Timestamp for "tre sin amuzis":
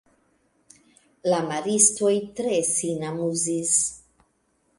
2.41-3.77